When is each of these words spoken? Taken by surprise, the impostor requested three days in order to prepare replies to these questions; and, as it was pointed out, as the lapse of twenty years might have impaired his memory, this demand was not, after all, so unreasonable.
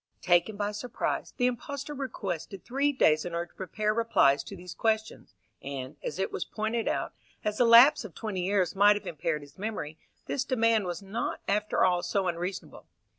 Taken 0.23 0.57
by 0.57 0.71
surprise, 0.71 1.35
the 1.37 1.45
impostor 1.45 1.93
requested 1.93 2.65
three 2.65 2.91
days 2.91 3.23
in 3.23 3.35
order 3.35 3.51
to 3.51 3.55
prepare 3.55 3.93
replies 3.93 4.43
to 4.45 4.55
these 4.55 4.73
questions; 4.73 5.35
and, 5.61 5.95
as 6.01 6.17
it 6.17 6.31
was 6.31 6.43
pointed 6.43 6.87
out, 6.87 7.13
as 7.45 7.59
the 7.59 7.65
lapse 7.65 8.03
of 8.03 8.15
twenty 8.15 8.41
years 8.41 8.75
might 8.75 8.95
have 8.95 9.05
impaired 9.05 9.43
his 9.43 9.59
memory, 9.59 9.99
this 10.25 10.43
demand 10.43 10.87
was 10.87 11.03
not, 11.03 11.41
after 11.47 11.85
all, 11.85 12.01
so 12.01 12.25
unreasonable. 12.27 12.87